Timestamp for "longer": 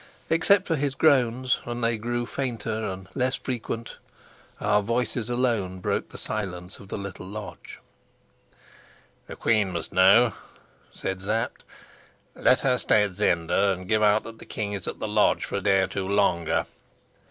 16.07-16.65